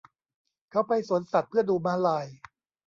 [0.71, 2.25] เขาไปสวนสัตว์เพื่อดูม้าลาย